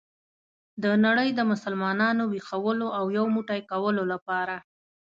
[0.83, 4.55] د نړۍ د مسلمانانو ویښولو او یو موټی کولو لپاره.